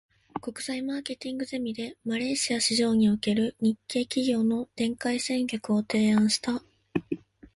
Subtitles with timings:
[0.41, 6.63] 国際マーケティングゼミで、マレーシア市場における日系企業の展開戦略を提案した。